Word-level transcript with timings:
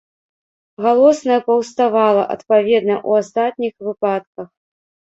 Галосная 0.85 1.37
паўставала, 1.51 2.23
адпаведна, 2.39 3.01
у 3.13 3.23
астатніх 3.23 3.73
выпадках. 3.93 4.47